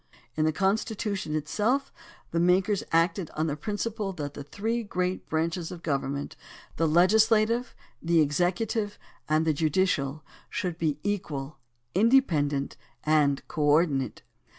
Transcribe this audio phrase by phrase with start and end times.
[0.35, 1.93] In the Constitution itself
[2.31, 6.35] the makers acted on the principle that the three great branches of government—
[6.77, 8.97] the legislative, the executive,
[9.29, 10.23] and the judicial—
[10.59, 11.59] should be equal,
[11.93, 14.23] inde pendent, and co ordinate.